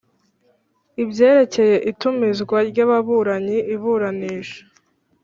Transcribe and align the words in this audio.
Ibyerekeye 1.03 1.75
itumizwa 1.91 2.57
ry 2.69 2.79
ababuranyi 2.85 3.57
iburanisha 3.75 4.61